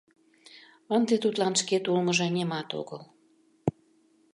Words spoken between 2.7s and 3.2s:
огыл.